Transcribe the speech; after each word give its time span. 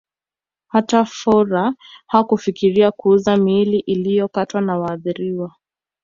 Hata 0.67 1.05
Fuhrer 1.05 1.73
hakufikiria 2.07 2.91
kuuza 2.91 3.37
miili 3.37 3.79
iliyokatwa 3.79 4.61
ya 4.61 4.79
waathiriwa 4.79 5.51